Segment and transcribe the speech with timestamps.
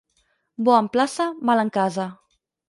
[0.69, 2.09] Bo en plaça, mal en casa.